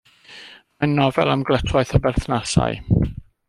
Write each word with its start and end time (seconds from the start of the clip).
Mae'n 0.79 0.95
nofel 1.01 1.31
am 1.35 1.45
glytwaith 1.51 1.95
o 1.99 2.03
berthnasau. 2.09 2.83